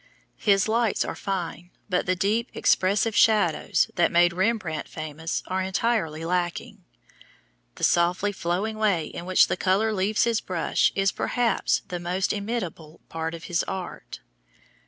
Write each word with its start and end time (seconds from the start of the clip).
His 0.39 0.67
lights 0.67 1.05
are 1.05 1.13
fine 1.13 1.69
but 1.87 2.07
the 2.07 2.15
deep, 2.15 2.49
expressive 2.55 3.15
shadows 3.15 3.91
that 3.93 4.11
made 4.11 4.33
Rembrandt 4.33 4.87
famous 4.87 5.43
are 5.45 5.61
entirely 5.61 6.25
lacking. 6.25 6.83
The 7.75 7.83
softly 7.83 8.31
flowing 8.31 8.79
way 8.79 9.05
in 9.05 9.25
which 9.25 9.45
the 9.47 9.57
color 9.57 9.93
leaves 9.93 10.23
his 10.23 10.41
brush 10.41 10.91
is, 10.95 11.11
perhaps, 11.11 11.83
the 11.89 11.99
most 11.99 12.33
inimitable 12.33 12.99
part 13.09 13.35
of 13.35 13.43
his 13.43 13.61
art. 13.67 14.21